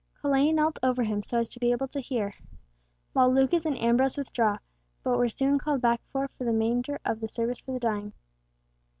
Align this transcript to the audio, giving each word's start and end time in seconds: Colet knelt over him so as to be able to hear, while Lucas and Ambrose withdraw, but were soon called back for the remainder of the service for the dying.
Colet 0.19 0.51
knelt 0.53 0.79
over 0.81 1.03
him 1.03 1.21
so 1.21 1.37
as 1.37 1.49
to 1.49 1.59
be 1.59 1.71
able 1.71 1.87
to 1.89 1.99
hear, 1.99 2.33
while 3.13 3.31
Lucas 3.31 3.67
and 3.67 3.77
Ambrose 3.77 4.17
withdraw, 4.17 4.57
but 5.03 5.15
were 5.15 5.29
soon 5.29 5.59
called 5.59 5.79
back 5.81 6.01
for 6.11 6.27
the 6.39 6.45
remainder 6.45 6.97
of 7.05 7.19
the 7.19 7.27
service 7.27 7.59
for 7.59 7.71
the 7.73 7.79
dying. 7.79 8.11